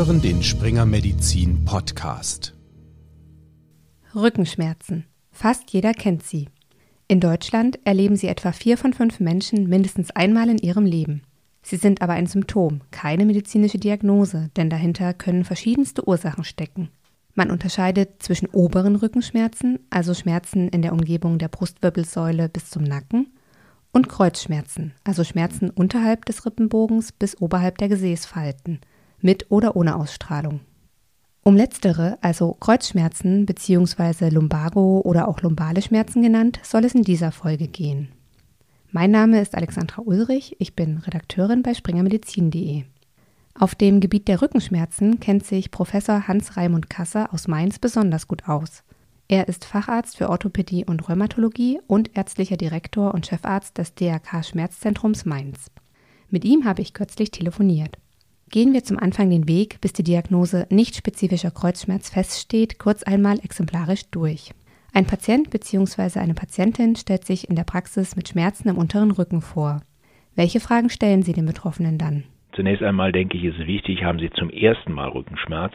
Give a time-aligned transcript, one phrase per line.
[0.00, 2.54] hören den Springer Medizin Podcast.
[4.14, 5.04] Rückenschmerzen.
[5.30, 6.48] Fast jeder kennt sie.
[7.06, 11.20] In Deutschland erleben sie etwa vier von fünf Menschen mindestens einmal in ihrem Leben.
[11.60, 16.88] Sie sind aber ein Symptom, keine medizinische Diagnose, denn dahinter können verschiedenste Ursachen stecken.
[17.34, 23.34] Man unterscheidet zwischen oberen Rückenschmerzen, also Schmerzen in der Umgebung der Brustwirbelsäule bis zum Nacken,
[23.92, 28.80] und Kreuzschmerzen, also Schmerzen unterhalb des Rippenbogens bis oberhalb der Gesäßfalten,
[29.22, 30.60] mit oder ohne Ausstrahlung.
[31.42, 34.28] Um letztere, also Kreuzschmerzen bzw.
[34.28, 38.08] Lumbago oder auch lumbale Schmerzen genannt, soll es in dieser Folge gehen.
[38.92, 42.84] Mein Name ist Alexandra Ulrich, ich bin Redakteurin bei springermedizin.de.
[43.54, 48.48] Auf dem Gebiet der Rückenschmerzen kennt sich Professor Hans Raimund Kasser aus Mainz besonders gut
[48.48, 48.82] aus.
[49.28, 55.24] Er ist Facharzt für Orthopädie und Rheumatologie und ärztlicher Direktor und Chefarzt des DRK Schmerzzentrums
[55.24, 55.70] Mainz.
[56.30, 57.96] Mit ihm habe ich kürzlich telefoniert.
[58.50, 63.38] Gehen wir zum Anfang den Weg, bis die Diagnose nicht spezifischer Kreuzschmerz feststeht, kurz einmal
[63.44, 64.50] exemplarisch durch.
[64.92, 66.18] Ein Patient bzw.
[66.18, 69.82] eine Patientin stellt sich in der Praxis mit Schmerzen im unteren Rücken vor.
[70.34, 72.24] Welche Fragen stellen Sie den Betroffenen dann?
[72.52, 75.72] Zunächst einmal denke ich, ist es wichtig, haben Sie zum ersten Mal Rückenschmerz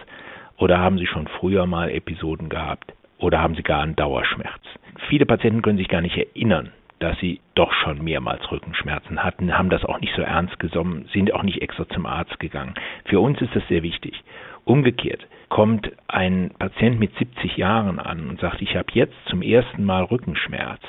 [0.58, 4.62] oder haben Sie schon früher mal Episoden gehabt oder haben Sie gar einen Dauerschmerz?
[5.08, 6.73] Viele Patienten können sich gar nicht erinnern,
[7.06, 11.31] dass sie doch schon mehrmals Rückenschmerzen hatten, haben das auch nicht so ernst genommen, sind
[11.36, 12.73] auch nicht extra zum Arzt gegangen.
[13.06, 14.23] Für uns ist das sehr wichtig.
[14.64, 19.83] Umgekehrt kommt ein Patient mit 70 Jahren an und sagt, ich habe jetzt zum ersten
[19.83, 20.81] Mal Rückenschmerz,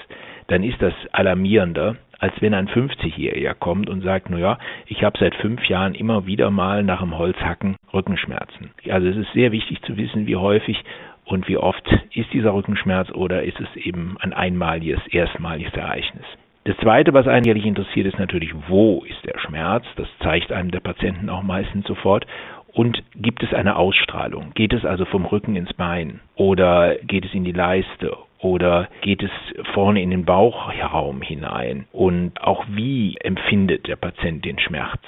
[0.47, 5.35] dann ist das alarmierender, als wenn ein 50-Jähriger kommt und sagt, naja, ich habe seit
[5.35, 8.71] fünf Jahren immer wieder mal nach dem Holzhacken Rückenschmerzen.
[8.89, 10.83] Also es ist sehr wichtig zu wissen, wie häufig
[11.27, 16.25] und wie oft ist dieser Rückenschmerz oder ist es eben ein einmaliges, erstmaliges Ereignis.
[16.65, 19.85] Das Zweite, was einen jährlich interessiert, ist natürlich, wo ist der Schmerz?
[19.97, 22.27] Das zeigt einem der Patienten auch meistens sofort.
[22.73, 24.53] Und gibt es eine Ausstrahlung?
[24.55, 26.21] Geht es also vom Rücken ins Bein?
[26.35, 28.17] Oder geht es in die Leiste?
[28.41, 29.31] Oder geht es
[29.75, 31.87] vorne in den Bauchraum hinein?
[31.93, 35.01] Und auch wie empfindet der Patient den Schmerz?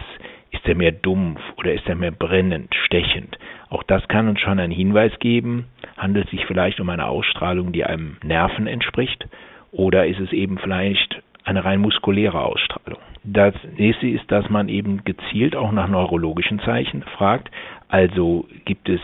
[0.51, 3.39] Ist er mehr dumpf oder ist er mehr brennend, stechend?
[3.69, 5.67] Auch das kann uns schon einen Hinweis geben.
[5.97, 9.27] Handelt es sich vielleicht um eine Ausstrahlung, die einem Nerven entspricht?
[9.73, 12.99] Oder ist es eben vielleicht eine rein muskuläre Ausstrahlung?
[13.25, 17.51] Das nächste ist, dass man eben gezielt auch nach neurologischen Zeichen fragt.
[17.89, 19.01] Also gibt es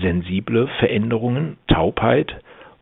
[0.00, 2.36] sensible Veränderungen, Taubheit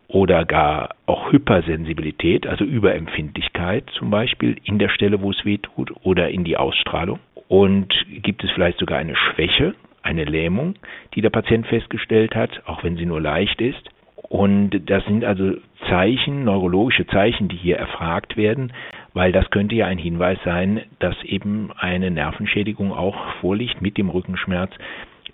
[0.08, 5.92] oder gar auch Hypersensibilität, also Überempfindlichkeit zum Beispiel in der Stelle, wo es weh tut
[6.02, 7.18] oder in die Ausstrahlung.
[7.52, 7.92] Und
[8.22, 10.76] gibt es vielleicht sogar eine Schwäche, eine Lähmung,
[11.14, 13.90] die der Patient festgestellt hat, auch wenn sie nur leicht ist.
[14.30, 18.72] Und das sind also Zeichen, neurologische Zeichen, die hier erfragt werden,
[19.12, 24.08] weil das könnte ja ein Hinweis sein, dass eben eine Nervenschädigung auch vorliegt mit dem
[24.08, 24.72] Rückenschmerz,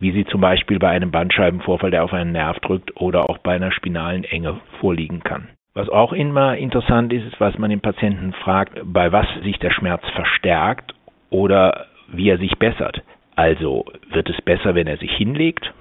[0.01, 3.55] wie sie zum Beispiel bei einem Bandscheibenvorfall, der auf einen Nerv drückt, oder auch bei
[3.55, 5.47] einer spinalen Enge vorliegen kann.
[5.75, 9.71] Was auch immer interessant ist, ist, was man den Patienten fragt, bei was sich der
[9.71, 10.97] Schmerz verstärkt
[11.31, 13.03] oder wie er sich bessert.
[13.37, 15.73] Also wird es besser, wenn er sich hinlegt?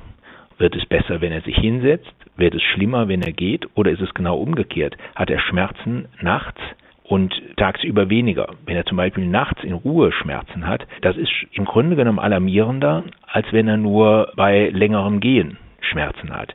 [0.57, 2.13] Wird es besser, wenn er sich hinsetzt?
[2.35, 3.67] Wird es schlimmer, wenn er geht?
[3.75, 4.95] Oder ist es genau umgekehrt?
[5.15, 6.61] Hat er Schmerzen nachts
[7.03, 8.55] und tagsüber weniger?
[8.65, 13.03] Wenn er zum Beispiel nachts in Ruhe Schmerzen hat, das ist im Grunde genommen alarmierender,
[13.25, 16.53] als wenn er nur bei längerem Gehen Schmerzen hat.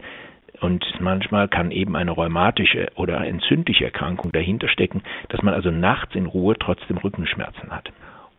[0.61, 6.15] Und manchmal kann eben eine rheumatische oder entzündliche Erkrankung dahinter stecken, dass man also nachts
[6.15, 7.91] in Ruhe trotzdem Rückenschmerzen hat.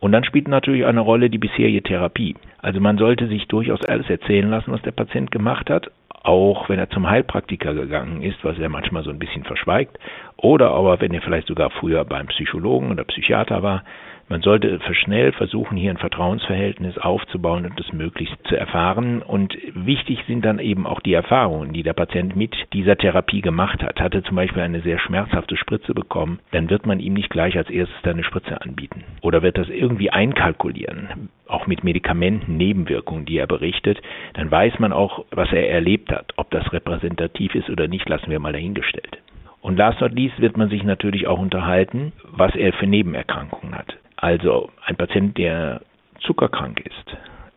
[0.04, 2.36] Und dann spielt natürlich eine Rolle die bisherige Therapie.
[2.58, 5.90] Also man sollte sich durchaus alles erzählen lassen, was der Patient gemacht hat,
[6.22, 9.98] auch wenn er zum Heilpraktiker gegangen ist, was er manchmal so ein bisschen verschweigt,
[10.36, 13.82] oder aber wenn er vielleicht sogar früher beim Psychologen oder Psychiater war,
[14.28, 19.22] man sollte schnell versuchen, hier ein Vertrauensverhältnis aufzubauen und das möglichst zu erfahren.
[19.22, 23.82] Und wichtig sind dann eben auch die Erfahrungen, die der Patient mit dieser Therapie gemacht
[23.82, 24.00] hat.
[24.00, 27.70] Hatte zum Beispiel eine sehr schmerzhafte Spritze bekommen, dann wird man ihm nicht gleich als
[27.70, 29.04] erstes eine Spritze anbieten.
[29.20, 34.00] Oder wird das irgendwie einkalkulieren, auch mit Medikamenten, Nebenwirkungen, die er berichtet,
[34.34, 36.32] dann weiß man auch, was er erlebt hat.
[36.36, 39.18] Ob das repräsentativ ist oder nicht, lassen wir mal dahingestellt.
[39.60, 43.96] Und last not least wird man sich natürlich auch unterhalten, was er für Nebenerkrankungen hat.
[44.24, 45.82] Also ein Patient, der
[46.20, 47.16] zuckerkrank ist,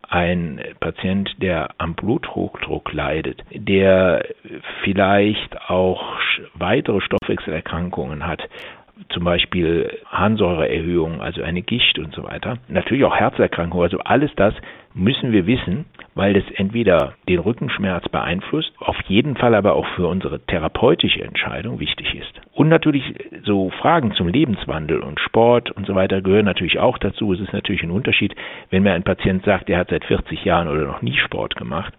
[0.10, 4.26] ein Patient, der am Bluthochdruck leidet, der
[4.84, 6.04] vielleicht auch
[6.56, 8.42] weitere Stoffwechselerkrankungen hat,
[9.14, 12.58] zum Beispiel Harnsäureerhöhung, also eine Gicht und so weiter.
[12.68, 14.54] Natürlich auch Herzerkrankungen, also alles das
[14.94, 15.86] müssen wir wissen,
[16.16, 21.80] weil das entweder den Rückenschmerz beeinflusst, auf jeden Fall aber auch für unsere therapeutische Entscheidung
[21.80, 22.42] wichtig ist.
[22.58, 23.14] Und natürlich
[23.46, 27.32] so Fragen zum Lebenswandel und Sport und so weiter gehören natürlich auch dazu.
[27.32, 28.34] Es ist natürlich ein Unterschied,
[28.72, 31.94] wenn mir ein Patient sagt, er hat seit 40 Jahren oder noch nie Sport gemacht.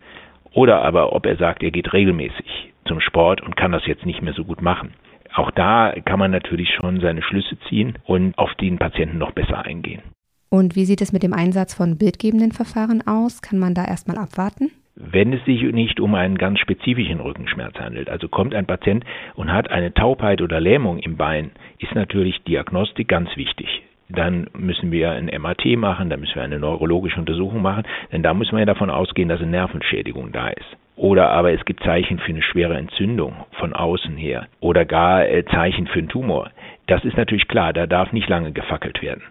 [0.52, 4.20] Oder aber ob er sagt, er geht regelmäßig zum Sport und kann das jetzt nicht
[4.20, 4.94] mehr so gut machen.
[5.32, 9.64] Auch da kann man natürlich schon seine Schlüsse ziehen und auf den Patienten noch besser
[9.64, 10.02] eingehen.
[10.50, 13.42] Und wie sieht es mit dem Einsatz von bildgebenden Verfahren aus?
[13.42, 14.72] Kann man da erstmal abwarten?
[15.00, 19.04] Wenn es sich nicht um einen ganz spezifischen Rückenschmerz handelt, also kommt ein Patient
[19.36, 23.82] und hat eine Taubheit oder Lähmung im Bein, ist natürlich Diagnostik ganz wichtig.
[24.08, 28.34] Dann müssen wir ein MRT machen, dann müssen wir eine neurologische Untersuchung machen, denn da
[28.34, 30.76] müssen wir ja davon ausgehen, dass eine Nervenschädigung da ist.
[30.96, 35.44] Oder aber es gibt Zeichen für eine schwere Entzündung von außen her oder gar äh,
[35.44, 36.50] Zeichen für einen Tumor.
[36.88, 39.22] Das ist natürlich klar, da darf nicht lange gefackelt werden.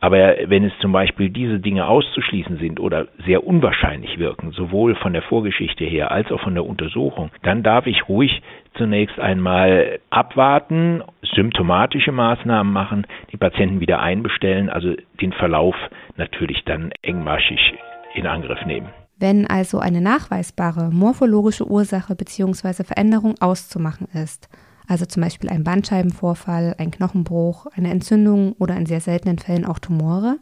[0.00, 5.12] Aber wenn es zum Beispiel diese Dinge auszuschließen sind oder sehr unwahrscheinlich wirken, sowohl von
[5.12, 8.42] der Vorgeschichte her als auch von der Untersuchung, dann darf ich ruhig
[8.74, 11.02] zunächst einmal abwarten,
[11.34, 15.74] symptomatische Maßnahmen machen, die Patienten wieder einbestellen, also den Verlauf
[16.16, 17.74] natürlich dann engmaschig
[18.14, 18.88] in Angriff nehmen.
[19.20, 22.84] Wenn also eine nachweisbare morphologische Ursache bzw.
[22.84, 24.48] Veränderung auszumachen ist,
[24.88, 29.78] also zum Beispiel ein Bandscheibenvorfall, ein Knochenbruch, eine Entzündung oder in sehr seltenen Fällen auch
[29.78, 30.38] Tumore,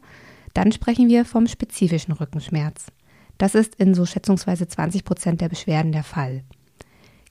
[0.54, 2.86] dann sprechen wir vom spezifischen Rückenschmerz.
[3.38, 6.44] Das ist in so schätzungsweise 20 Prozent der Beschwerden der Fall.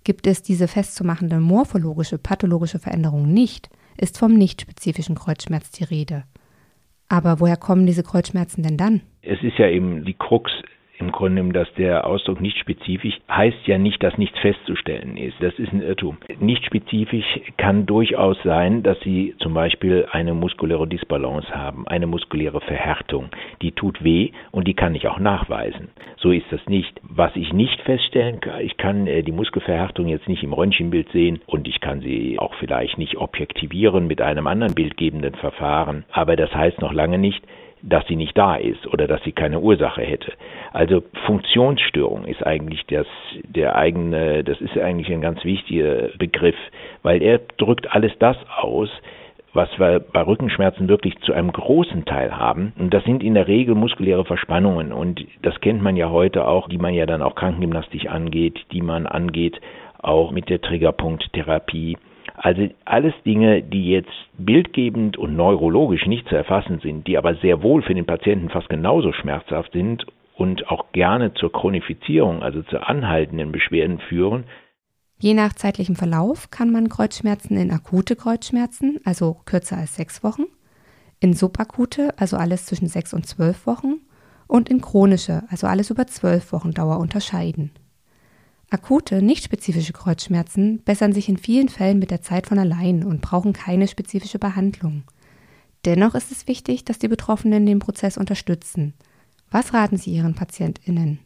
[0.03, 6.25] Gibt es diese festzumachende morphologische, pathologische Veränderung nicht, ist vom nicht spezifischen Kreuzschmerz die Rede.
[7.07, 9.01] Aber woher kommen diese Kreuzschmerzen denn dann?
[9.21, 10.51] Es ist ja eben die Krux
[10.99, 15.35] im Grunde genommen, dass der Ausdruck nicht spezifisch heißt ja nicht, dass nichts festzustellen ist.
[15.41, 16.17] Das ist ein Irrtum.
[16.39, 17.25] Nicht spezifisch
[17.57, 23.29] kann durchaus sein, dass Sie zum Beispiel eine muskuläre Disbalance haben, eine muskuläre Verhärtung.
[23.61, 25.89] Die tut weh und die kann ich auch nachweisen.
[26.17, 26.99] So ist das nicht.
[27.03, 31.39] Was ich nicht feststellen kann, ich kann äh, die Muskelverhärtung jetzt nicht im Röntgenbild sehen
[31.45, 36.05] und ich kann sie auch vielleicht nicht objektivieren mit einem anderen bildgebenden Verfahren.
[36.11, 37.43] Aber das heißt noch lange nicht,
[37.87, 40.33] dass sie nicht da ist oder dass sie keine Ursache hätte.
[40.73, 43.05] Also Funktionsstörung ist eigentlich das,
[43.43, 46.55] der eigene, das ist eigentlich ein ganz wichtiger Begriff,
[47.03, 48.89] weil er drückt alles das aus,
[49.53, 52.73] was wir bei Rückenschmerzen wirklich zu einem großen Teil haben.
[52.77, 54.91] Und das sind in der Regel muskuläre Verspannungen.
[54.91, 58.81] Und das kennt man ja heute auch, die man ja dann auch krankengymnastisch angeht, die
[58.81, 59.61] man angeht,
[59.99, 61.97] auch mit der Triggerpunkttherapie.
[62.37, 67.63] Also alles Dinge, die jetzt bildgebend und neurologisch nicht zu erfassen sind, die aber sehr
[67.63, 70.05] wohl für den Patienten fast genauso schmerzhaft sind
[70.35, 74.43] und auch gerne zur Chronifizierung, also zu anhaltenden Beschwerden führen.
[75.17, 80.43] Je nach zeitlichem Verlauf kann man Kreuzschmerzen in akute Kreuzschmerzen, also kürzer als sechs Wochen,
[81.21, 84.01] in subakute, also alles zwischen sechs und zwölf Wochen,
[84.47, 87.71] und in chronische, also alles über zwölf Wochen Dauer unterscheiden.
[88.71, 93.21] Akute, nicht spezifische Kreuzschmerzen bessern sich in vielen Fällen mit der Zeit von allein und
[93.21, 95.03] brauchen keine spezifische Behandlung.
[95.85, 98.93] Dennoch ist es wichtig, dass die Betroffenen den Prozess unterstützen.
[99.51, 101.19] Was raten Sie Ihren PatientInnen?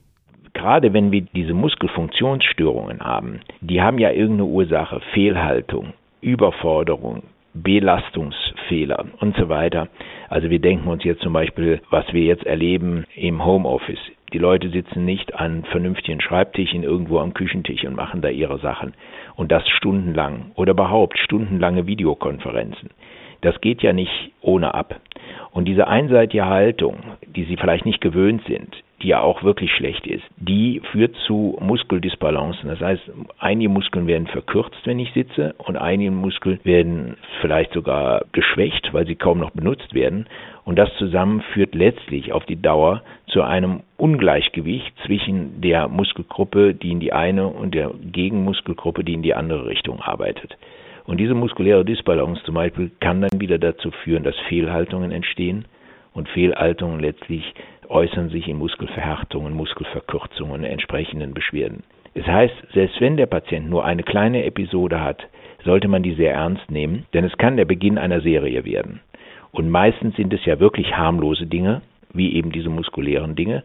[0.54, 9.36] Gerade wenn wir diese Muskelfunktionsstörungen haben, die haben ja irgendeine Ursache, Fehlhaltung, Überforderung, Belastungsfehler und
[9.38, 9.88] so weiter.
[10.28, 14.00] Also wir denken uns jetzt zum Beispiel, was wir jetzt erleben im Homeoffice.
[14.31, 18.94] Die Leute sitzen nicht an vernünftigen Schreibtischen irgendwo am Küchentisch und machen da ihre Sachen.
[19.36, 22.90] Und das stundenlang oder überhaupt stundenlange Videokonferenzen.
[23.42, 25.00] Das geht ja nicht ohne ab.
[25.52, 30.06] Und diese einseitige Haltung, die sie vielleicht nicht gewöhnt sind, die ja auch wirklich schlecht
[30.06, 32.70] ist, die führt zu Muskeldisbalancen.
[32.70, 33.02] Das heißt,
[33.38, 39.08] einige Muskeln werden verkürzt, wenn ich sitze, und einige Muskeln werden vielleicht sogar geschwächt, weil
[39.08, 40.28] sie kaum noch benutzt werden.
[40.66, 46.92] Und das zusammen führt letztlich auf die Dauer zu einem Ungleichgewicht zwischen der Muskelgruppe, die
[46.92, 50.58] in die eine und der Gegenmuskelgruppe, die in die andere Richtung arbeitet.
[51.06, 55.66] Und diese muskuläre Disbalance zum Beispiel kann dann wieder dazu führen, dass Fehlhaltungen entstehen
[56.14, 57.56] und Fehlhaltungen letztlich
[57.90, 61.84] äußern sich in Muskelverhärtungen, Muskelverkürzungen, entsprechenden Beschwerden.
[62.14, 65.28] Es heißt, selbst wenn der Patient nur eine kleine Episode hat,
[65.66, 69.02] sollte man die sehr ernst nehmen, denn es kann der Beginn einer Serie werden.
[69.52, 71.81] Und meistens sind es ja wirklich harmlose Dinge,
[72.14, 73.64] wie eben diese muskulären Dinge,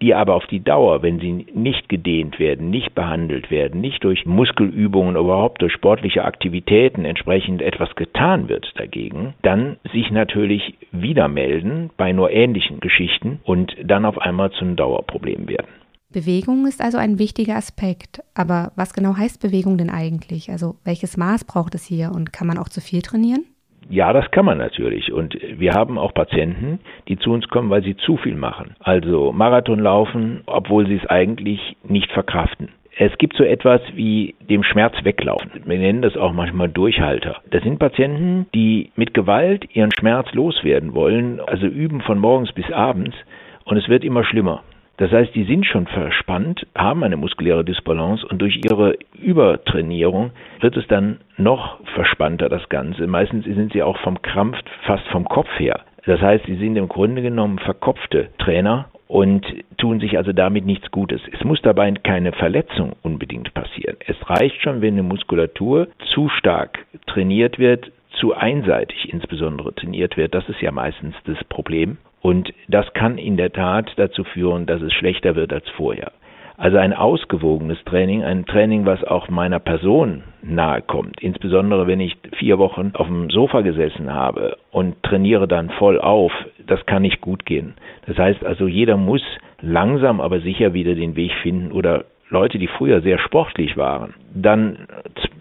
[0.00, 4.26] die aber auf die Dauer, wenn sie nicht gedehnt werden, nicht behandelt werden, nicht durch
[4.26, 11.90] Muskelübungen, überhaupt durch sportliche Aktivitäten entsprechend etwas getan wird dagegen, dann sich natürlich wieder melden
[11.96, 15.68] bei nur ähnlichen Geschichten und dann auf einmal zu einem Dauerproblem werden.
[16.14, 18.22] Bewegung ist also ein wichtiger Aspekt.
[18.34, 20.48] Aber was genau heißt Bewegung denn eigentlich?
[20.48, 23.44] Also welches Maß braucht es hier und kann man auch zu viel trainieren?
[23.88, 25.12] Ja, das kann man natürlich.
[25.12, 28.74] Und wir haben auch Patienten, die zu uns kommen, weil sie zu viel machen.
[28.80, 32.70] Also Marathon laufen, obwohl sie es eigentlich nicht verkraften.
[32.96, 35.50] Es gibt so etwas wie dem Schmerz weglaufen.
[35.64, 37.38] Wir nennen das auch manchmal Durchhalter.
[37.50, 42.70] Das sind Patienten, die mit Gewalt ihren Schmerz loswerden wollen, also üben von morgens bis
[42.70, 43.16] abends
[43.64, 44.62] und es wird immer schlimmer.
[44.96, 50.76] Das heißt, die sind schon verspannt, haben eine muskuläre Disbalance und durch ihre Übertrainierung wird
[50.76, 53.06] es dann noch verspannter, das Ganze.
[53.06, 55.80] Meistens sind sie auch vom Krampf fast vom Kopf her.
[56.06, 59.44] Das heißt, sie sind im Grunde genommen verkopfte Trainer und
[59.78, 61.20] tun sich also damit nichts Gutes.
[61.32, 63.96] Es muss dabei keine Verletzung unbedingt passieren.
[64.06, 70.34] Es reicht schon, wenn eine Muskulatur zu stark trainiert wird, zu einseitig insbesondere trainiert wird.
[70.34, 71.98] Das ist ja meistens das Problem.
[72.24, 76.10] Und das kann in der Tat dazu führen, dass es schlechter wird als vorher.
[76.56, 81.20] Also ein ausgewogenes Training, ein Training, was auch meiner Person nahe kommt.
[81.20, 86.32] Insbesondere wenn ich vier Wochen auf dem Sofa gesessen habe und trainiere dann voll auf,
[86.66, 87.74] das kann nicht gut gehen.
[88.06, 89.22] Das heißt also, jeder muss
[89.60, 94.88] langsam aber sicher wieder den Weg finden oder Leute, die früher sehr sportlich waren, dann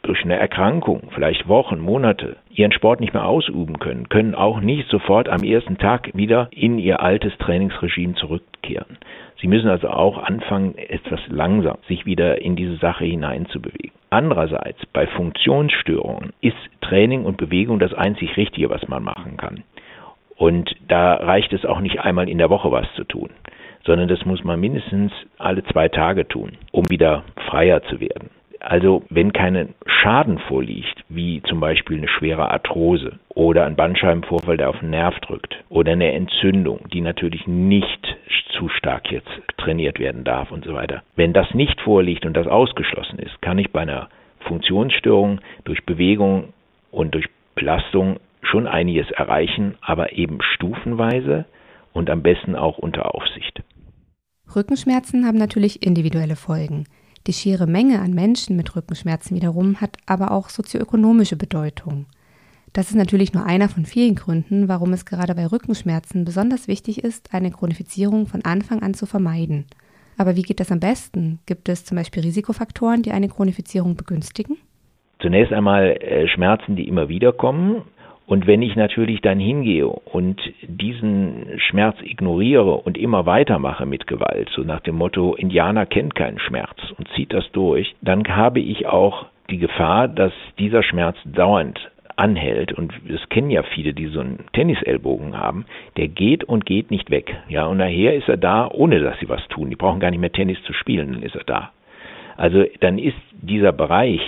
[0.03, 4.89] durch eine Erkrankung, vielleicht Wochen, Monate, ihren Sport nicht mehr ausüben können, können auch nicht
[4.89, 8.97] sofort am ersten Tag wieder in ihr altes Trainingsregime zurückkehren.
[9.41, 13.91] Sie müssen also auch anfangen, etwas langsam sich wieder in diese Sache hineinzubewegen.
[14.09, 19.63] Andererseits, bei Funktionsstörungen ist Training und Bewegung das einzig Richtige, was man machen kann.
[20.35, 23.29] Und da reicht es auch nicht einmal in der Woche was zu tun,
[23.85, 28.29] sondern das muss man mindestens alle zwei Tage tun, um wieder freier zu werden.
[28.63, 34.69] Also wenn kein Schaden vorliegt, wie zum Beispiel eine schwere Arthrose oder ein Bandscheibenvorfall, der
[34.69, 38.17] auf den Nerv drückt oder eine Entzündung, die natürlich nicht
[38.57, 41.03] zu stark jetzt trainiert werden darf und so weiter.
[41.17, 44.07] Wenn das nicht vorliegt und das ausgeschlossen ist, kann ich bei einer
[44.47, 46.53] Funktionsstörung durch Bewegung
[46.89, 51.43] und durch Belastung schon einiges erreichen, aber eben stufenweise
[51.91, 53.61] und am besten auch unter Aufsicht.
[54.55, 56.85] Rückenschmerzen haben natürlich individuelle Folgen.
[57.25, 62.05] Die schiere Menge an Menschen mit Rückenschmerzen wiederum hat aber auch sozioökonomische Bedeutung.
[62.73, 67.03] Das ist natürlich nur einer von vielen Gründen, warum es gerade bei Rückenschmerzen besonders wichtig
[67.03, 69.65] ist, eine Chronifizierung von Anfang an zu vermeiden.
[70.17, 71.39] Aber wie geht das am besten?
[71.45, 74.57] Gibt es zum Beispiel Risikofaktoren, die eine Chronifizierung begünstigen?
[75.21, 77.83] Zunächst einmal äh, Schmerzen, die immer wieder kommen.
[78.25, 84.49] Und wenn ich natürlich dann hingehe und diesen Schmerz ignoriere und immer weitermache mit Gewalt,
[84.55, 88.87] so nach dem Motto, Indianer kennt keinen Schmerz und zieht das durch, dann habe ich
[88.87, 94.19] auch die Gefahr, dass dieser Schmerz dauernd anhält, und das kennen ja viele, die so
[94.19, 95.65] einen Tennisellbogen haben,
[95.97, 97.35] der geht und geht nicht weg.
[97.49, 99.69] Ja, und nachher ist er da, ohne dass sie was tun.
[99.69, 101.71] Die brauchen gar nicht mehr Tennis zu spielen, dann ist er da.
[102.37, 104.21] Also dann ist dieser Bereich,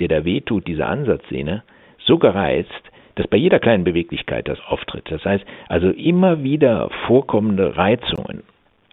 [0.00, 1.62] der da wehtut, diese Ansatzsehne,
[1.98, 2.70] so gereizt,
[3.14, 5.10] dass bei jeder kleinen Beweglichkeit das auftritt.
[5.10, 8.42] Das heißt, also immer wieder vorkommende Reizungen.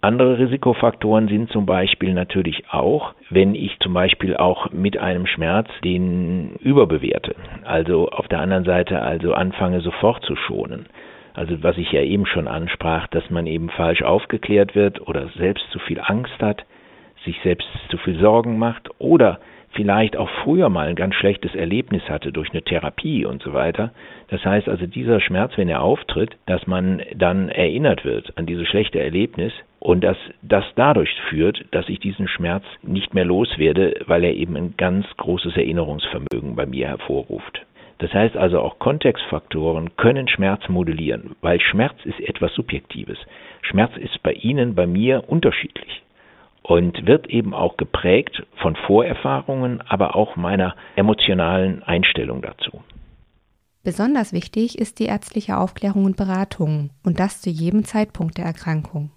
[0.02, 5.68] Andere Risikofaktoren sind zum Beispiel natürlich auch, wenn ich zum Beispiel auch mit einem Schmerz
[5.84, 7.36] den überbewerte.
[7.66, 10.86] Also auf der anderen Seite also anfange sofort zu schonen.
[11.34, 15.70] Also was ich ja eben schon ansprach, dass man eben falsch aufgeklärt wird oder selbst
[15.72, 16.64] zu viel Angst hat,
[17.26, 19.40] sich selbst zu viel Sorgen macht oder
[19.72, 23.92] vielleicht auch früher mal ein ganz schlechtes Erlebnis hatte durch eine Therapie und so weiter.
[24.30, 28.68] Das heißt also, dieser Schmerz, wenn er auftritt, dass man dann erinnert wird an dieses
[28.68, 34.24] schlechte Erlebnis und dass das dadurch führt, dass ich diesen Schmerz nicht mehr loswerde, weil
[34.24, 37.66] er eben ein ganz großes Erinnerungsvermögen bei mir hervorruft.
[38.00, 43.18] Das heißt also auch Kontextfaktoren können Schmerz modellieren, weil Schmerz ist etwas Subjektives.
[43.62, 46.02] Schmerz ist bei Ihnen, bei mir unterschiedlich
[46.64, 52.84] und wird eben auch geprägt von Vorerfahrungen, aber auch meiner emotionalen Einstellung dazu.
[53.84, 59.12] Besonders wichtig ist die ärztliche Aufklärung und Beratung und das zu jedem Zeitpunkt der Erkrankung.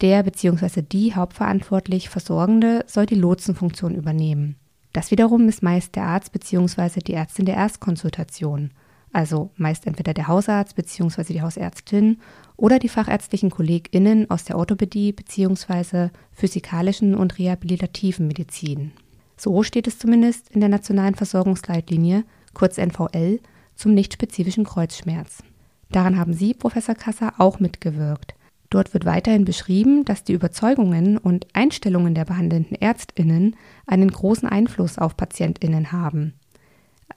[0.00, 0.82] Der bzw.
[0.82, 4.56] die hauptverantwortlich Versorgende soll die Lotsenfunktion übernehmen.
[4.92, 7.00] Das wiederum ist meist der Arzt bzw.
[7.00, 8.72] die Ärztin der Erstkonsultation
[9.12, 11.24] also meist entweder der Hausarzt bzw.
[11.32, 12.20] die Hausärztin
[12.56, 16.08] oder die fachärztlichen KollegInnen aus der Orthopädie bzw.
[16.32, 18.92] physikalischen und rehabilitativen Medizin.
[19.36, 23.40] So steht es zumindest in der Nationalen Versorgungsleitlinie, kurz NVL,
[23.74, 25.42] zum nichtspezifischen Kreuzschmerz.
[25.90, 28.34] Daran haben Sie, Professor Kasser, auch mitgewirkt.
[28.70, 33.56] Dort wird weiterhin beschrieben, dass die Überzeugungen und Einstellungen der behandelnden ÄrztInnen
[33.86, 36.34] einen großen Einfluss auf PatientInnen haben.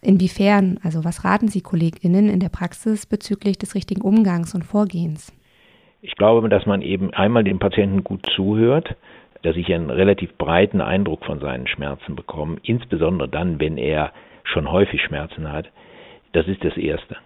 [0.02, 5.34] Inwiefern, also was raten Sie KollegInnen in der Praxis bezüglich des richtigen Umgangs und Vorgehens?
[6.02, 8.96] Ich glaube, dass man eben einmal dem Patienten gut zuhört,
[9.42, 14.12] dass ich einen relativ breiten Eindruck von seinen Schmerzen bekomme, insbesondere dann, wenn er
[14.44, 15.70] schon häufig Schmerzen hat.
[16.34, 17.18] Das ist das Erste.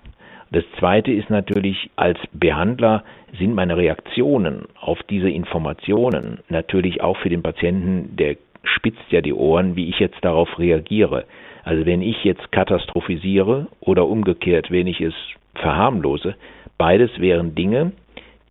[0.51, 3.03] Das Zweite ist natürlich, als Behandler
[3.37, 9.33] sind meine Reaktionen auf diese Informationen natürlich auch für den Patienten der spitzt ja die
[9.33, 11.25] Ohren, wie ich jetzt darauf reagiere.
[11.69, 15.13] Also wenn ich jetzt katastrophisiere oder umgekehrt, wenn ich es
[15.53, 16.33] verharmlose,
[16.79, 17.91] beides wären Dinge,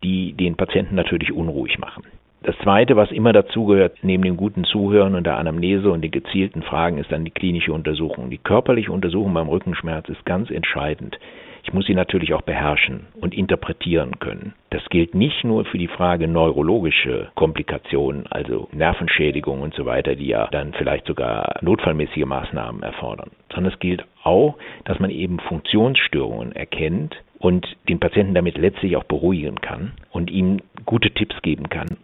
[0.05, 2.05] die den Patienten natürlich unruhig machen.
[2.45, 6.63] Das Zweite, was immer dazugehört, neben dem guten Zuhören und der Anamnese und den gezielten
[6.63, 8.31] Fragen, ist dann die klinische Untersuchung.
[8.31, 11.19] Die körperliche Untersuchung beim Rückenschmerz ist ganz entscheidend.
[11.63, 14.55] Ich muss sie natürlich auch beherrschen und interpretieren können.
[14.71, 20.29] Das gilt nicht nur für die Frage neurologische Komplikationen, also Nervenschädigung und so weiter, die
[20.29, 26.53] ja dann vielleicht sogar notfallmäßige Maßnahmen erfordern, sondern es gilt auch, dass man eben Funktionsstörungen
[26.53, 31.97] erkennt und den Patienten damit letztlich auch beruhigen kann und ihm gute Tipps geben kann,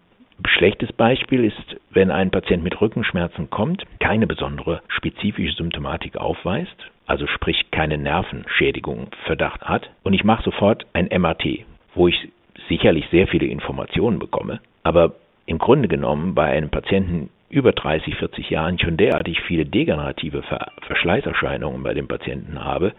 [0.47, 7.27] Schlechtes Beispiel ist, wenn ein Patient mit Rückenschmerzen kommt, keine besondere spezifische Symptomatik aufweist, also
[7.27, 12.29] sprich keine Nervenschädigung Verdacht hat, und ich mache sofort ein MRT, wo ich
[12.69, 15.15] sicherlich sehr viele Informationen bekomme, aber
[15.47, 20.43] im Grunde genommen bei einem Patienten über 30, 40 Jahren schon derartig viele degenerative
[20.87, 22.93] Verschleißerscheinungen bei dem Patienten habe,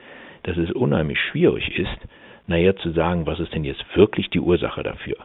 [0.44, 1.98] dass es unheimlich schwierig ist,
[2.48, 5.18] naja zu sagen, was ist denn jetzt wirklich die Ursache dafür.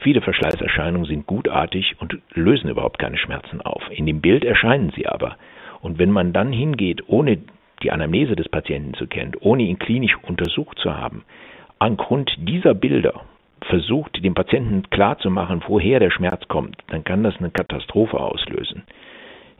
[0.00, 3.82] Viele Verschleißerscheinungen sind gutartig und lösen überhaupt keine Schmerzen auf.
[3.90, 5.36] In dem Bild erscheinen sie aber.
[5.80, 7.38] Und wenn man dann hingeht, ohne
[7.84, 11.24] die Anamnese des Patienten zu kennen, ohne ihn klinisch untersucht zu haben,
[11.78, 13.22] angrund dieser Bilder
[13.66, 18.82] versucht, dem Patienten klarzumachen, woher der Schmerz kommt, dann kann das eine Katastrophe auslösen.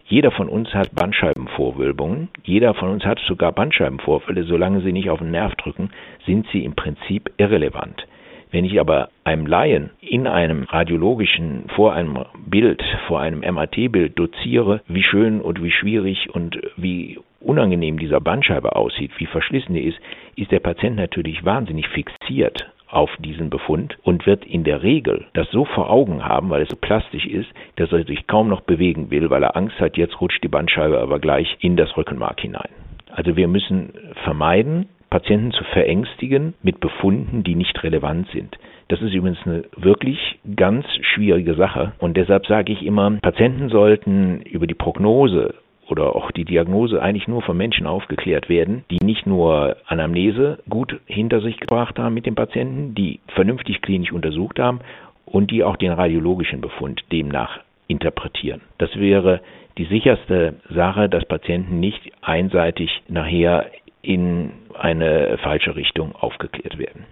[0.06, 2.28] Jeder von uns hat Bandscheibenvorwölbungen.
[2.42, 4.44] Jeder von uns hat sogar Bandscheibenvorfälle.
[4.44, 5.90] Solange sie nicht auf den Nerv drücken,
[6.26, 8.06] sind sie im Prinzip irrelevant.
[8.50, 14.82] Wenn ich aber einem Laien in einem radiologischen, vor einem Bild, vor einem MRT-Bild doziere,
[14.86, 19.98] wie schön und wie schwierig und wie unangenehm dieser Bandscheibe aussieht, wie verschlissen die ist,
[20.36, 25.50] ist der Patient natürlich wahnsinnig fixiert auf diesen Befund und wird in der Regel das
[25.50, 29.10] so vor Augen haben, weil es so plastisch ist, dass er sich kaum noch bewegen
[29.10, 32.70] will, weil er Angst hat, jetzt rutscht die Bandscheibe aber gleich in das Rückenmark hinein.
[33.10, 38.58] Also wir müssen vermeiden, Patienten zu verängstigen mit Befunden, die nicht relevant sind.
[38.88, 40.18] Das ist übrigens eine wirklich
[40.56, 41.92] ganz schwierige Sache.
[41.98, 45.54] Und deshalb sage ich immer, Patienten sollten über die Prognose
[45.88, 51.00] oder auch die Diagnose eigentlich nur von Menschen aufgeklärt werden, die nicht nur Anamnese gut
[51.06, 54.80] hinter sich gebracht haben mit dem Patienten, die vernünftig klinisch untersucht haben
[55.26, 58.62] und die auch den radiologischen Befund demnach interpretieren.
[58.78, 59.40] Das wäre
[59.78, 63.70] die sicherste Sache, dass Patienten nicht einseitig nachher
[64.02, 67.04] in eine falsche Richtung aufgeklärt werden.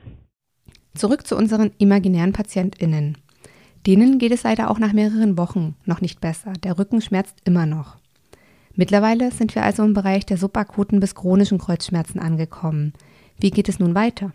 [0.94, 3.16] Zurück zu unseren imaginären PatientInnen.
[3.86, 6.52] Denen geht es leider auch nach mehreren Wochen noch nicht besser.
[6.62, 7.96] Der Rücken schmerzt immer noch.
[8.74, 12.94] Mittlerweile sind wir also im Bereich der subakuten bis chronischen Kreuzschmerzen angekommen.
[13.38, 14.32] Wie geht es nun weiter?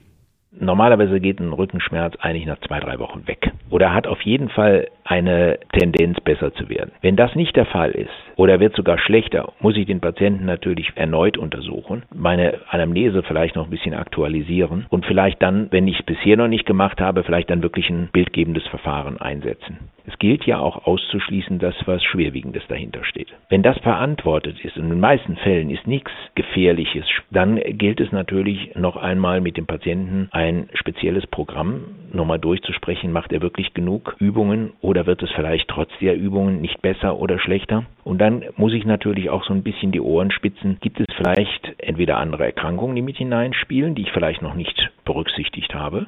[0.59, 3.51] Normalerweise geht ein Rückenschmerz eigentlich nach zwei, drei Wochen weg.
[3.69, 6.91] Oder hat auf jeden Fall eine Tendenz, besser zu werden.
[7.01, 10.91] Wenn das nicht der Fall ist oder wird sogar schlechter, muss ich den Patienten natürlich
[10.95, 16.05] erneut untersuchen, meine Anamnese vielleicht noch ein bisschen aktualisieren und vielleicht dann, wenn ich es
[16.05, 19.77] bisher noch nicht gemacht habe, vielleicht dann wirklich ein bildgebendes Verfahren einsetzen.
[20.07, 23.27] Es gilt ja auch auszuschließen, dass was Schwerwiegendes dahinter steht.
[23.49, 28.13] Wenn das verantwortet ist, und in den meisten Fällen ist nichts Gefährliches, dann gilt es
[28.13, 31.81] natürlich noch einmal mit dem Patienten ein spezielles Programm
[32.13, 33.11] nochmal durchzusprechen.
[33.11, 37.37] Macht er wirklich genug Übungen oder wird es vielleicht trotz der Übungen nicht besser oder
[37.37, 37.83] schlechter?
[38.05, 40.77] Und dann muss ich natürlich auch so ein bisschen die Ohren spitzen.
[40.79, 45.75] Gibt es vielleicht entweder andere Erkrankungen, die mit hineinspielen, die ich vielleicht noch nicht berücksichtigt
[45.75, 46.07] habe?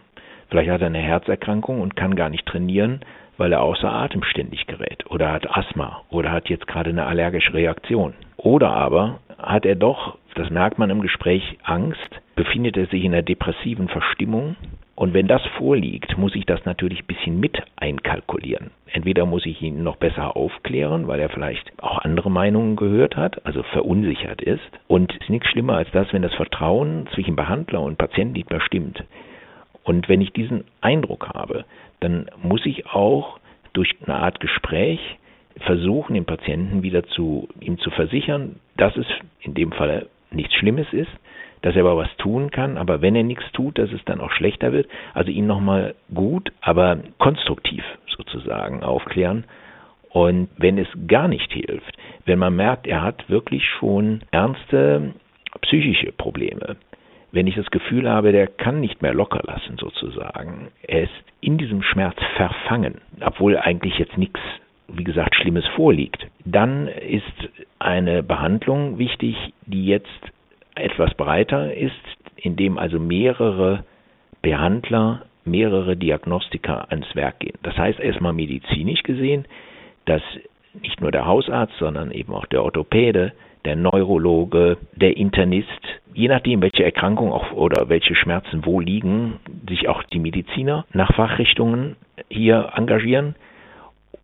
[0.50, 3.02] Vielleicht hat er eine Herzerkrankung und kann gar nicht trainieren,
[3.40, 7.54] weil er außer Atem ständig gerät oder hat Asthma oder hat jetzt gerade eine allergische
[7.54, 8.14] Reaktion.
[8.38, 13.14] Oder aber hat er doch, das merkt man im Gespräch, Angst, befindet er sich in
[13.14, 14.56] einer depressiven Verstimmung
[15.00, 18.72] und wenn das vorliegt, muss ich das natürlich ein bisschen mit einkalkulieren.
[18.92, 23.46] Entweder muss ich ihn noch besser aufklären, weil er vielleicht auch andere Meinungen gehört hat,
[23.46, 24.60] also verunsichert ist.
[24.90, 28.50] Und es ist nichts schlimmer als das, wenn das Vertrauen zwischen Behandler und Patient nicht
[28.50, 29.06] mehr stimmt.
[29.84, 31.64] Und wenn ich diesen Eindruck habe,
[32.00, 33.40] dann muss ich auch
[33.74, 35.00] durch eine Art Gespräch
[35.62, 39.06] versuchen, dem Patienten wieder zu ihm zu versichern, dass es
[39.42, 41.12] in dem Fall nichts Schlimmes ist,
[41.62, 44.32] dass er aber was tun kann, aber wenn er nichts tut, dass es dann auch
[44.32, 44.88] schlechter wird.
[45.14, 47.84] Also ihn nochmal gut, aber konstruktiv
[48.16, 49.46] sozusagen aufklären.
[50.10, 55.14] Und wenn es gar nicht hilft, wenn man merkt, er hat wirklich schon ernste
[55.62, 56.78] psychische Probleme,
[57.32, 61.58] wenn ich das Gefühl habe, der kann nicht mehr locker lassen sozusagen, er ist in
[61.58, 64.40] diesem Schmerz verfangen, obwohl eigentlich jetzt nichts,
[64.88, 67.24] wie gesagt, Schlimmes vorliegt, dann ist
[67.78, 70.08] eine Behandlung wichtig, die jetzt
[70.76, 71.94] etwas breiter ist,
[72.36, 73.84] indem also mehrere
[74.42, 77.58] Behandler, mehrere Diagnostiker ans Werk gehen.
[77.64, 79.46] Das heißt erstmal medizinisch gesehen,
[80.06, 80.22] dass
[80.82, 83.34] nicht nur der Hausarzt, sondern eben auch der Orthopäde,
[83.70, 85.70] der Neurologe, der Internist,
[86.16, 91.14] je nachdem, welche Erkrankung auch oder welche Schmerzen wo liegen, sich auch die Mediziner nach
[91.14, 91.96] Fachrichtungen
[92.30, 93.36] hier engagieren.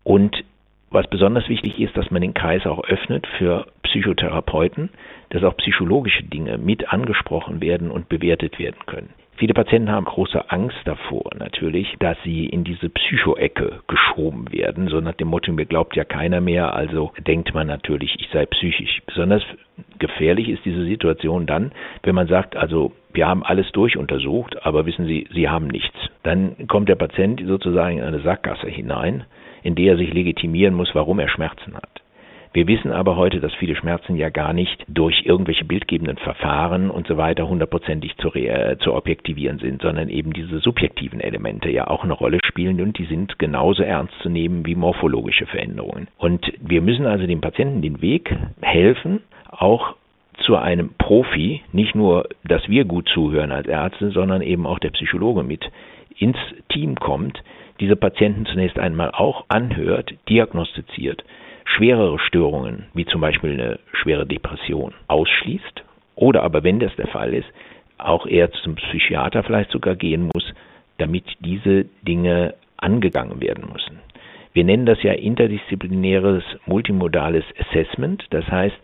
[0.03, 0.43] Und
[0.89, 4.89] was besonders wichtig ist, dass man den Kreis auch öffnet für Psychotherapeuten,
[5.29, 9.09] dass auch psychologische Dinge mit angesprochen werden und bewertet werden können.
[9.37, 14.87] Viele Patienten haben große Angst davor, natürlich, dass sie in diese Psycho-Ecke geschoben werden.
[14.87, 18.45] So nach dem Motto, mir glaubt ja keiner mehr, also denkt man natürlich, ich sei
[18.45, 19.01] psychisch.
[19.05, 19.43] Besonders
[19.99, 25.05] gefährlich ist diese Situation dann, wenn man sagt, also wir haben alles durchuntersucht, aber wissen
[25.05, 25.97] Sie, Sie haben nichts.
[26.23, 29.25] Dann kommt der Patient sozusagen in eine Sackgasse hinein,
[29.63, 31.94] in der er sich legitimieren muss, warum er Schmerzen hat.
[32.55, 37.05] Wir wissen aber heute, dass viele Schmerzen ja gar nicht durch irgendwelche bildgebenden Verfahren und
[37.05, 38.31] so weiter hundertprozentig zu,
[38.79, 43.07] zu objektivieren sind, sondern eben diese subjektiven Elemente ja auch eine Rolle spielen und die
[43.07, 46.07] sind genauso ernst zu nehmen wie morphologische Veränderungen.
[46.17, 49.97] Und wir müssen also dem Patienten den Weg helfen, auch
[50.37, 54.91] zu einem Profi, nicht nur, dass wir gut zuhören als Ärzte, sondern eben auch der
[54.91, 55.69] Psychologe mit
[56.17, 56.37] ins
[56.69, 57.43] Team kommt,
[57.81, 61.21] diese Patienten zunächst einmal auch anhört, diagnostiziert
[61.65, 65.83] schwerere Störungen, wie zum Beispiel eine schwere Depression, ausschließt
[66.15, 67.47] oder aber, wenn das der Fall ist,
[67.97, 70.53] auch eher zum Psychiater vielleicht sogar gehen muss,
[70.97, 73.99] damit diese Dinge angegangen werden müssen.
[74.53, 78.25] Wir nennen das ja interdisziplinäres multimodales Assessment.
[78.29, 78.75] Das heißt,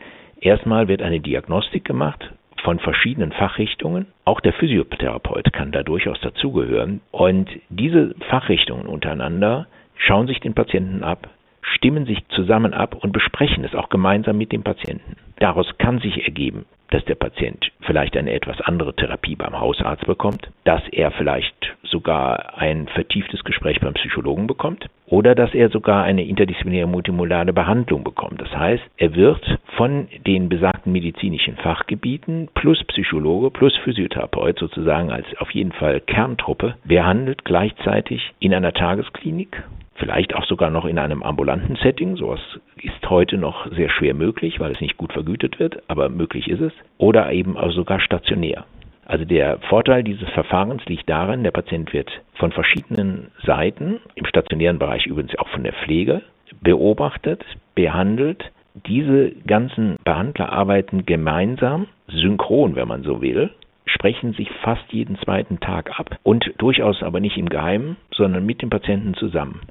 [0.42, 2.30] erstmal wird eine Diagnostik gemacht
[2.62, 4.08] von verschiedenen Fachrichtungen.
[4.26, 7.00] Auch der Physiotherapeut kann da durchaus dazugehören.
[7.12, 11.30] Und diese Fachrichtungen untereinander schauen sich den Patienten ab,
[11.62, 15.16] stimmen sich zusammen ab und besprechen es auch gemeinsam mit dem Patienten.
[15.42, 20.52] Daraus kann sich ergeben, dass der Patient vielleicht eine etwas andere Therapie beim Hausarzt bekommt,
[20.66, 26.24] dass er vielleicht sogar ein vertieftes Gespräch beim Psychologen bekommt oder dass er sogar eine
[26.26, 28.40] interdisziplinäre multimodale Behandlung bekommt.
[28.40, 29.44] Das heißt, er wird
[29.78, 36.76] von den besagten medizinischen Fachgebieten plus Psychologe plus Physiotherapeut sozusagen als auf jeden Fall Kerntruppe
[36.84, 39.64] behandelt gleichzeitig in einer Tagesklinik
[40.02, 42.16] vielleicht auch sogar noch in einem ambulanten Setting.
[42.18, 42.40] Sowas
[42.82, 46.62] ist heute noch sehr schwer möglich, weil es nicht gut vergütet wird, aber möglich ist
[46.62, 46.74] es.
[46.98, 48.66] Oder eben auch sogar stationär.
[49.06, 54.80] Also der Vorteil dieses Verfahrens liegt darin, der Patient wird von verschiedenen Seiten, im stationären
[54.80, 56.22] Bereich übrigens auch von der Pflege,
[56.62, 57.44] beobachtet,
[57.76, 58.52] behandelt.
[58.88, 63.50] Diese ganzen Behandler arbeiten gemeinsam, synchron, wenn man so will,
[63.86, 68.62] sprechen sich fast jeden zweiten Tag ab und durchaus aber nicht im Geheimen, sondern mit
[68.62, 69.62] dem Patienten zusammen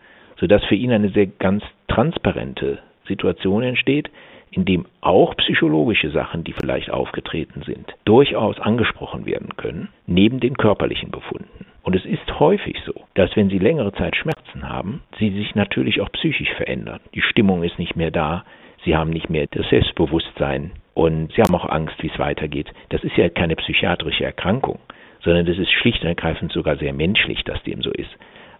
[0.41, 4.11] sodass für ihn eine sehr ganz transparente Situation entsteht,
[4.51, 10.57] in dem auch psychologische Sachen, die vielleicht aufgetreten sind, durchaus angesprochen werden können, neben den
[10.57, 11.67] körperlichen Befunden.
[11.83, 16.01] Und es ist häufig so, dass wenn Sie längere Zeit Schmerzen haben, Sie sich natürlich
[16.01, 17.01] auch psychisch verändern.
[17.15, 18.45] Die Stimmung ist nicht mehr da,
[18.85, 22.69] Sie haben nicht mehr das Selbstbewusstsein und Sie haben auch Angst, wie es weitergeht.
[22.91, 24.79] Das ist ja keine psychiatrische Erkrankung,
[25.23, 28.11] sondern das ist schlicht und ergreifend sogar sehr menschlich, dass dem so ist.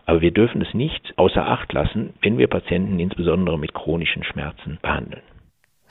[0.07, 4.79] Aber wir dürfen es nicht außer Acht lassen, wenn wir Patienten insbesondere mit chronischen Schmerzen
[4.83, 5.23] behandeln.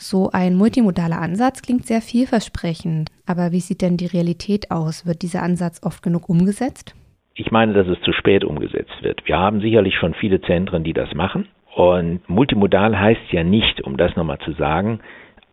[0.02, 3.10] So ein multimodaler Ansatz klingt sehr vielversprechend.
[3.26, 5.06] Aber wie sieht denn die Realität aus?
[5.06, 6.96] Wird dieser Ansatz oft genug umgesetzt?
[7.36, 9.28] Ich meine, dass es zu spät umgesetzt wird.
[9.28, 11.50] Wir haben sicherlich schon viele Zentren, die das machen.
[11.76, 15.02] Und multimodal heißt ja nicht, um das nochmal zu sagen,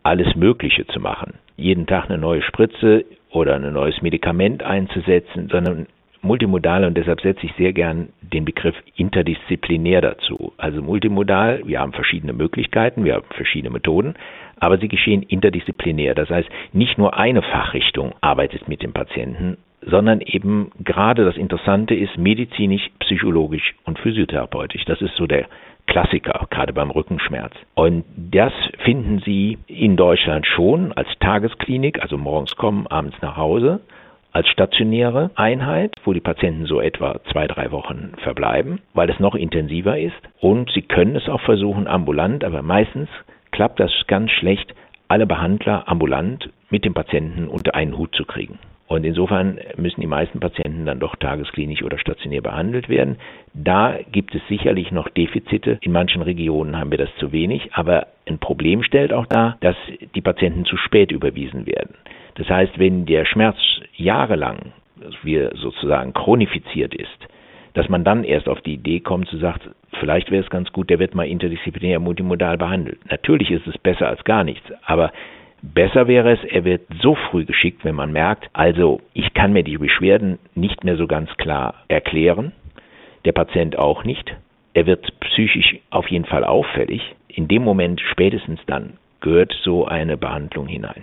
[0.05, 1.35] alles Mögliche zu machen.
[1.57, 5.87] Jeden Tag eine neue Spritze oder ein neues Medikament einzusetzen, sondern
[6.27, 10.53] multimodal und deshalb setze ich sehr gern den Begriff interdisziplinär dazu.
[10.59, 14.15] Also multimodal, wir haben verschiedene Möglichkeiten, wir haben verschiedene Methoden,
[14.59, 16.15] aber sie geschehen interdisziplinär.
[16.15, 21.95] Das heißt, nicht nur eine Fachrichtung arbeitet mit dem Patienten, sondern eben gerade das Interessante
[21.95, 24.85] ist medizinisch, psychologisch und physiotherapeutisch.
[24.85, 25.47] Das ist so der
[25.87, 27.53] Klassiker, gerade beim Rückenschmerz.
[27.75, 28.53] Und das
[28.85, 33.81] finden Sie in Deutschland schon als Tagesklinik, also morgens kommen, abends nach Hause
[34.37, 39.35] als stationäre Einheit, wo die Patienten so etwa zwei, drei Wochen verbleiben, weil es noch
[39.35, 40.12] intensiver ist.
[40.40, 43.09] Und sie können es auch versuchen ambulant, aber meistens
[43.51, 44.75] klappt das ganz schlecht,
[45.09, 48.59] alle Behandler ambulant mit dem Patienten unter einen Hut zu kriegen.
[48.88, 53.16] Und insofern müssen die meisten Patienten dann doch tagesklinisch oder stationär behandelt werden.
[53.55, 55.79] Da gibt es sicherlich noch Defizite.
[55.81, 57.70] In manchen Regionen haben wir das zu wenig.
[57.72, 59.77] Aber ein Problem stellt auch dar, dass
[60.14, 61.94] die Patienten zu spät überwiesen werden.
[62.37, 63.57] Das heißt, wenn der Schmerz
[63.97, 64.73] jahrelang
[65.23, 67.29] wie sozusagen chronifiziert ist,
[67.75, 70.89] dass man dann erst auf die Idee kommt zu sagen, vielleicht wäre es ganz gut,
[70.89, 72.99] der wird mal interdisziplinär multimodal behandelt.
[73.11, 75.13] Natürlich ist es besser als gar nichts, aber
[75.61, 79.65] besser wäre es, er wird so früh geschickt, wenn man merkt, also ich kann mir
[79.65, 82.53] die Beschwerden nicht mehr so ganz klar erklären,
[83.25, 84.35] der Patient auch nicht.
[84.77, 87.01] er wird psychisch auf jeden Fall auffällig.
[87.29, 91.03] In dem Moment, spätestens dann, gehört so eine Behandlung hinein.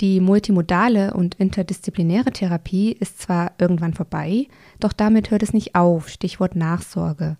[0.00, 4.48] Die multimodale und interdisziplinäre Therapie ist zwar irgendwann vorbei,
[4.80, 7.36] doch damit hört es nicht auf, Stichwort Nachsorge.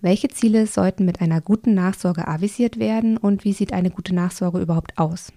[0.00, 4.60] Welche Ziele sollten mit einer guten Nachsorge avisiert werden und wie sieht eine gute Nachsorge
[4.60, 5.30] überhaupt aus?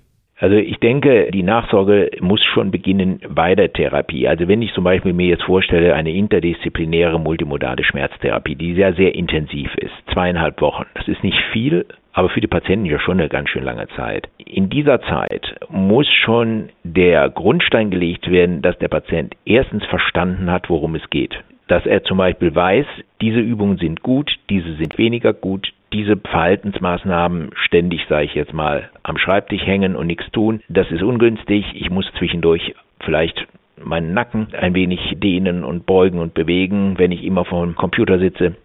[0.44, 4.28] Also ich denke, die Nachsorge muss schon beginnen bei der Therapie.
[4.28, 9.16] Also wenn ich zum Beispiel mir jetzt vorstelle, eine interdisziplinäre multimodale Schmerztherapie, die sehr, sehr
[9.16, 13.30] intensiv ist, zweieinhalb Wochen, das ist nicht viel, aber für die Patienten ja schon eine
[13.30, 14.28] ganz schön lange Zeit.
[14.38, 20.70] In dieser Zeit muss schon der Grundstein gelegt werden, dass der Patient erstens verstanden hat,
[20.70, 21.42] worum es geht.
[21.70, 22.86] Dass er zum Beispiel weiß,
[23.22, 28.90] diese Übungen sind gut, diese sind weniger gut, diese Verhaltensmaßnahmen ständig, sage ich jetzt mal,
[29.04, 31.66] am Schreibtisch hängen und nichts tun, das ist ungünstig.
[31.76, 33.48] Ich muss zwischendurch vielleicht
[33.82, 38.20] meinen Nacken ein wenig dehnen und beugen und bewegen, wenn ich immer vor dem Computer
[38.20, 38.56] sitze.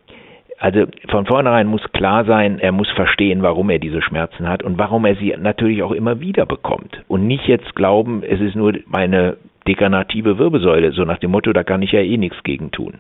[0.58, 4.76] Also von vornherein muss klar sein, er muss verstehen, warum er diese Schmerzen hat und
[4.76, 7.02] warum er sie natürlich auch immer wieder bekommt.
[7.06, 9.36] Und nicht jetzt glauben, es ist nur meine
[9.68, 12.94] degenerative Wirbelsäule, so nach dem Motto, da kann ich ja eh nichts gegen tun.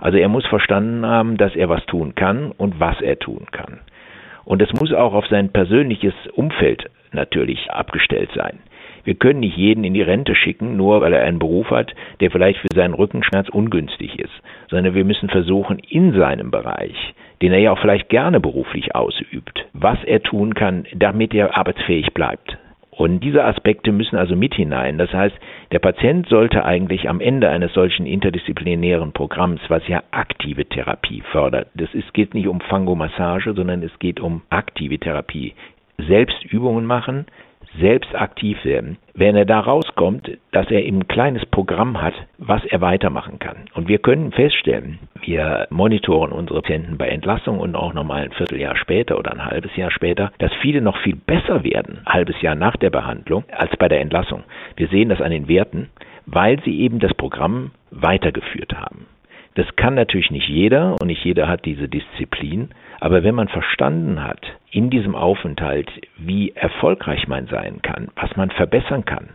[0.00, 3.80] Also er muss verstanden haben, dass er was tun kann und was er tun kann.
[4.44, 8.60] Und es muss auch auf sein persönliches Umfeld natürlich abgestellt sein.
[9.04, 12.30] Wir können nicht jeden in die Rente schicken, nur weil er einen Beruf hat, der
[12.30, 14.32] vielleicht für seinen Rückenschmerz ungünstig ist,
[14.68, 19.64] sondern wir müssen versuchen, in seinem Bereich, den er ja auch vielleicht gerne beruflich ausübt,
[19.72, 22.58] was er tun kann, damit er arbeitsfähig bleibt.
[22.98, 24.98] Und diese Aspekte müssen also mit hinein.
[24.98, 25.36] Das heißt,
[25.70, 31.68] der Patient sollte eigentlich am Ende eines solchen interdisziplinären Programms, was ja aktive Therapie fördert,
[31.74, 35.54] das ist, geht nicht um Fangomassage, sondern es geht um aktive Therapie,
[36.08, 37.26] selbst Übungen machen,
[37.78, 38.98] selbst aktiv werden.
[39.14, 43.66] Wenn er da rauskommt, dass er eben ein kleines Programm hat, was er weitermachen kann.
[43.74, 48.76] Und wir können feststellen, wir monitoren unsere Patienten bei Entlassung und auch nochmal ein Vierteljahr
[48.76, 52.54] später oder ein halbes Jahr später, dass viele noch viel besser werden, ein halbes Jahr
[52.54, 54.44] nach der Behandlung, als bei der Entlassung.
[54.76, 55.88] Wir sehen das an den Werten,
[56.26, 59.06] weil sie eben das Programm weitergeführt haben.
[59.54, 62.68] Das kann natürlich nicht jeder und nicht jeder hat diese Disziplin,
[63.00, 68.50] aber wenn man verstanden hat in diesem Aufenthalt, wie erfolgreich man sein kann, was man
[68.50, 69.30] verbessern kann,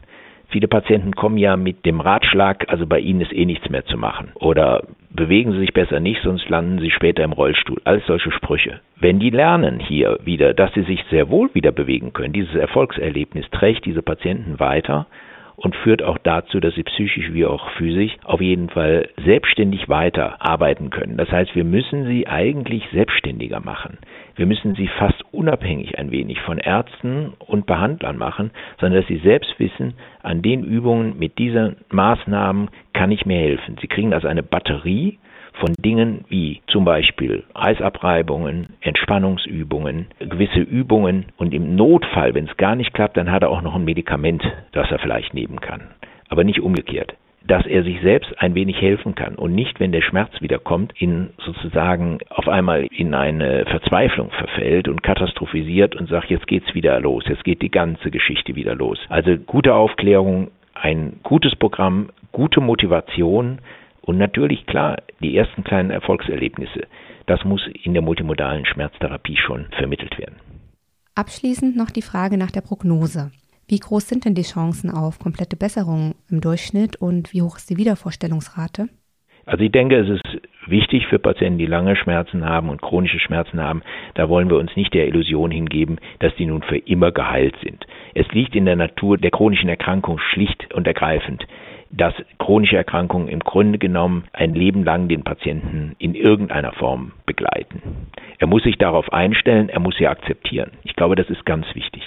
[0.54, 3.98] Viele Patienten kommen ja mit dem Ratschlag, also bei ihnen ist eh nichts mehr zu
[3.98, 4.34] machen.
[4.36, 7.82] Oder bewegen Sie sich besser nicht, sonst landen Sie später im Rollstuhl.
[7.86, 8.80] Alles solche Sprüche.
[8.96, 13.50] Wenn die lernen hier wieder, dass sie sich sehr wohl wieder bewegen können, dieses Erfolgserlebnis
[13.50, 15.08] trägt diese Patienten weiter
[15.56, 20.38] und führt auch dazu, dass sie psychisch wie auch physisch auf jeden Fall selbstständig weiter
[20.40, 21.18] arbeiten können.
[21.18, 23.98] Das heißt, wir müssen sie eigentlich selbstständiger machen.
[24.36, 29.20] Wir müssen sie fast unabhängig ein wenig von Ärzten und Behandlern machen, sondern dass sie
[29.20, 33.78] selbst wissen, an den Übungen mit diesen Maßnahmen kann ich mir helfen.
[33.82, 35.20] Sie kriegen also eine Batterie
[35.54, 42.76] von Dingen wie zum Beispiel Eisabreibungen, Entspannungsübungen, gewisse Übungen und im Notfall, wenn es gar
[42.76, 45.82] nicht klappt, dann hat er auch noch ein Medikament, das er vielleicht nehmen kann.
[46.30, 50.02] Aber nicht umgekehrt dass er sich selbst ein wenig helfen kann und nicht, wenn der
[50.02, 56.30] Schmerz wieder kommt, in sozusagen auf einmal in eine Verzweiflung verfällt und katastrophisiert und sagt,
[56.30, 58.98] jetzt geht's wieder los, jetzt geht die ganze Geschichte wieder los.
[59.10, 63.60] Also gute Aufklärung, ein gutes Programm, gute Motivation,
[64.06, 66.88] und natürlich, klar, die ersten kleinen Erfolgserlebnisse,
[67.26, 70.36] das muss in der multimodalen Schmerztherapie schon vermittelt werden.
[71.16, 73.32] Abschließend noch die Frage nach der Prognose.
[73.68, 77.70] Wie groß sind denn die Chancen auf komplette Besserung im Durchschnitt und wie hoch ist
[77.70, 78.90] die Wiedervorstellungsrate?
[79.46, 83.62] Also ich denke, es ist wichtig für Patienten, die lange Schmerzen haben und chronische Schmerzen
[83.62, 83.84] haben.
[84.16, 87.86] Da wollen wir uns nicht der Illusion hingeben, dass die nun für immer geheilt sind.
[88.14, 91.46] Es liegt in der Natur der chronischen Erkrankung schlicht und ergreifend,
[91.96, 98.10] dass chronische Erkrankungen im Grunde genommen ein Leben lang den Patienten in irgendeiner Form begleiten.
[98.40, 100.72] Er muss sich darauf einstellen, er muss sie akzeptieren.
[100.84, 102.02] Ich glaube, das ist ganz wichtig.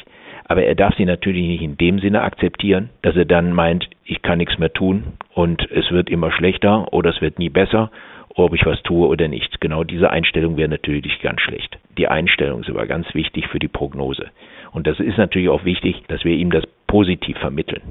[0.49, 4.23] Aber er darf sie natürlich nicht in dem Sinne akzeptieren, dass er dann meint, ich
[4.23, 7.91] kann nichts mehr tun und es wird immer schlechter oder es wird nie besser,
[8.35, 9.61] ob ich was tue oder nicht.
[9.61, 11.79] Genau diese Einstellung wäre natürlich ganz schlecht.
[11.97, 14.27] Die Einstellung ist aber ganz wichtig für die Prognose.
[14.73, 17.83] Und das ist natürlich auch wichtig, dass wir ihm das positiv vermitteln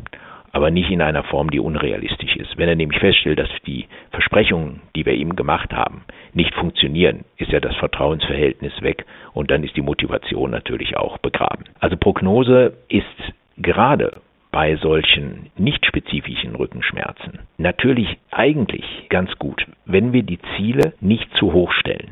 [0.55, 2.57] aber nicht in einer Form, die unrealistisch ist.
[2.57, 7.51] Wenn er nämlich feststellt, dass die Versprechungen, die wir ihm gemacht haben, nicht funktionieren, ist
[7.51, 11.65] ja das Vertrauensverhältnis weg und dann ist die Motivation natürlich auch begraben.
[11.81, 20.23] Also Prognose ist gerade bei solchen nicht spezifischen Rückenschmerzen natürlich eigentlich ganz gut, wenn wir
[20.23, 22.11] die Ziele nicht zu hoch stellen.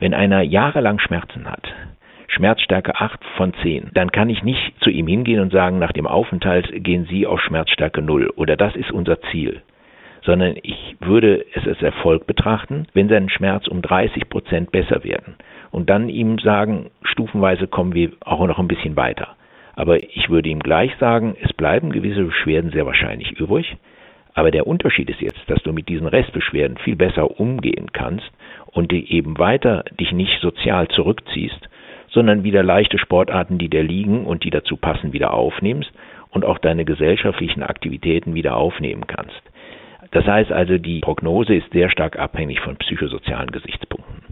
[0.00, 1.72] Wenn einer jahrelang Schmerzen hat,
[2.28, 6.06] Schmerzstärke 8 von 10, dann kann ich nicht zu ihm hingehen und sagen, nach dem
[6.06, 9.62] Aufenthalt gehen Sie auf Schmerzstärke 0 oder das ist unser Ziel
[10.26, 15.36] sondern ich würde es als Erfolg betrachten, wenn sein Schmerz um 30 Prozent besser werden
[15.70, 19.36] und dann ihm sagen, stufenweise kommen wir auch noch ein bisschen weiter.
[19.76, 23.76] Aber ich würde ihm gleich sagen, es bleiben gewisse Beschwerden sehr wahrscheinlich übrig.
[24.34, 28.30] Aber der Unterschied ist jetzt, dass du mit diesen Restbeschwerden viel besser umgehen kannst
[28.66, 31.68] und eben weiter dich nicht sozial zurückziehst,
[32.16, 35.92] sondern wieder leichte Sportarten, die dir liegen und die dazu passen, wieder aufnimmst
[36.30, 39.42] und auch deine gesellschaftlichen Aktivitäten wieder aufnehmen kannst.
[40.12, 44.24] Das heißt also, die Prognose ist sehr stark abhängig von psychosozialen Gesichtspunkten.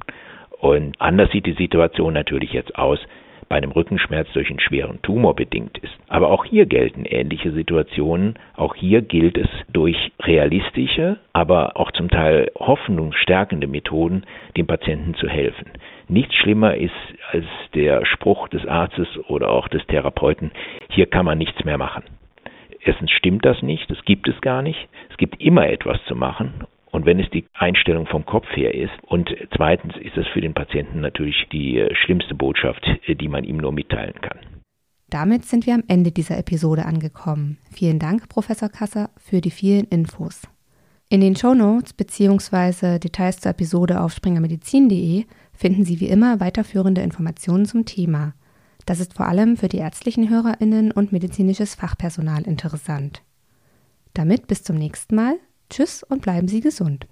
[0.61, 2.99] Und anders sieht die Situation natürlich jetzt aus,
[3.51, 5.92] bei einem Rückenschmerz durch einen schweren Tumor bedingt ist.
[6.09, 8.38] Aber auch hier gelten ähnliche Situationen.
[8.57, 14.25] Auch hier gilt es durch realistische, aber auch zum Teil hoffnungsstärkende Methoden,
[14.57, 15.70] dem Patienten zu helfen.
[16.08, 16.92] Nichts schlimmer ist
[17.30, 20.50] als der Spruch des Arztes oder auch des Therapeuten,
[20.90, 22.04] hier kann man nichts mehr machen.
[22.80, 24.88] Erstens stimmt das nicht, das gibt es gar nicht.
[25.10, 26.64] Es gibt immer etwas zu machen
[26.94, 28.92] und wenn es die Einstellung vom Kopf her ist.
[29.02, 33.42] Und zweitens ist es für den Patienten natürlich die äh, schlimmste Botschaft, äh, die man
[33.42, 34.38] ihm nur mitteilen kann.
[35.10, 37.58] Damit sind wir am Ende dieser Episode angekommen.
[37.72, 40.42] Vielen Dank, Professor Kasser, für die vielen Infos.
[41.08, 42.98] In den Show Notes bzw.
[42.98, 48.34] Details zur Episode auf springermedizin.de finden Sie wie immer weiterführende Informationen zum Thema.
[48.86, 53.22] Das ist vor allem für die ärztlichen HörerInnen und medizinisches Fachpersonal interessant.
[54.12, 55.36] Damit bis zum nächsten Mal.
[55.70, 57.06] Tschüss und bleiben Sie gesund.